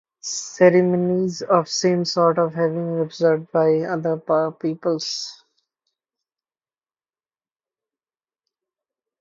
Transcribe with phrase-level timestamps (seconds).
[0.23, 4.17] Ceremonies of the same sort have been observed by other
[4.51, 5.43] peoples.